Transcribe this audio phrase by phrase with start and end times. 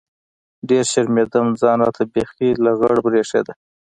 [0.69, 3.53] ډېر شرمېدم ځان راته بيخي لغړ بريښېده.